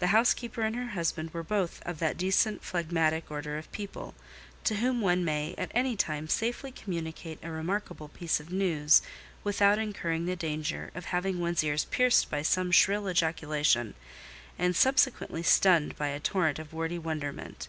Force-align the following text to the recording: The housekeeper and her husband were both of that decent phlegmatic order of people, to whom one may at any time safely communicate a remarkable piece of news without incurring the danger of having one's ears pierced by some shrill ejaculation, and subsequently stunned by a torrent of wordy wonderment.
The 0.00 0.08
housekeeper 0.08 0.62
and 0.62 0.74
her 0.74 0.86
husband 0.98 1.30
were 1.32 1.44
both 1.44 1.80
of 1.82 2.00
that 2.00 2.16
decent 2.16 2.64
phlegmatic 2.64 3.30
order 3.30 3.56
of 3.56 3.70
people, 3.70 4.16
to 4.64 4.78
whom 4.78 5.00
one 5.00 5.24
may 5.24 5.54
at 5.56 5.70
any 5.74 5.94
time 5.94 6.28
safely 6.28 6.72
communicate 6.72 7.38
a 7.40 7.52
remarkable 7.52 8.08
piece 8.08 8.40
of 8.40 8.50
news 8.50 9.00
without 9.44 9.78
incurring 9.78 10.26
the 10.26 10.34
danger 10.34 10.90
of 10.96 11.04
having 11.04 11.38
one's 11.38 11.62
ears 11.62 11.84
pierced 11.84 12.30
by 12.30 12.42
some 12.42 12.72
shrill 12.72 13.08
ejaculation, 13.08 13.94
and 14.58 14.74
subsequently 14.74 15.44
stunned 15.44 15.94
by 15.94 16.08
a 16.08 16.18
torrent 16.18 16.58
of 16.58 16.72
wordy 16.72 16.98
wonderment. 16.98 17.68